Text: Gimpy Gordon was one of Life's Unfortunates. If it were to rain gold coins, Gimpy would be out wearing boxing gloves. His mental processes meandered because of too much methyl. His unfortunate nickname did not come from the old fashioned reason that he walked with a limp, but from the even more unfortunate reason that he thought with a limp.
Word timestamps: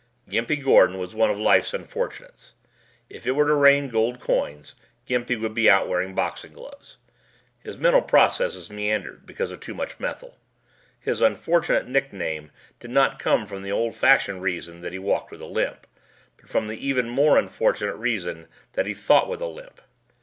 Gimpy 0.27 0.55
Gordon 0.63 0.97
was 0.97 1.13
one 1.13 1.29
of 1.29 1.37
Life's 1.39 1.75
Unfortunates. 1.75 2.55
If 3.07 3.27
it 3.27 3.33
were 3.33 3.45
to 3.45 3.53
rain 3.53 3.87
gold 3.87 4.19
coins, 4.19 4.73
Gimpy 5.05 5.35
would 5.39 5.53
be 5.53 5.69
out 5.69 5.87
wearing 5.87 6.15
boxing 6.15 6.53
gloves. 6.53 6.97
His 7.59 7.77
mental 7.77 8.01
processes 8.01 8.71
meandered 8.71 9.27
because 9.27 9.51
of 9.51 9.59
too 9.59 9.75
much 9.75 9.99
methyl. 9.99 10.37
His 10.99 11.21
unfortunate 11.21 11.87
nickname 11.87 12.49
did 12.79 12.89
not 12.89 13.19
come 13.19 13.45
from 13.45 13.61
the 13.61 13.71
old 13.71 13.93
fashioned 13.93 14.41
reason 14.41 14.81
that 14.81 14.91
he 14.91 14.97
walked 14.97 15.29
with 15.29 15.41
a 15.41 15.45
limp, 15.45 15.85
but 16.35 16.49
from 16.49 16.67
the 16.67 16.83
even 16.83 17.07
more 17.07 17.37
unfortunate 17.37 17.93
reason 17.97 18.47
that 18.73 18.87
he 18.87 18.95
thought 18.95 19.29
with 19.29 19.39
a 19.39 19.45
limp. 19.45 19.79